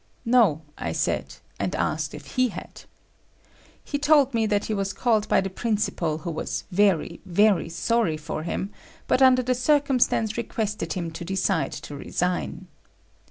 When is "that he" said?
4.47-4.73